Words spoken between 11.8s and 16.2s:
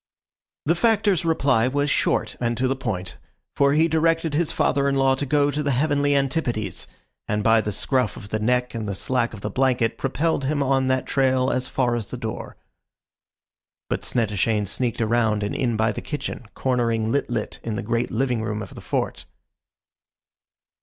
as the door. But Snettishane sneaked around and in by the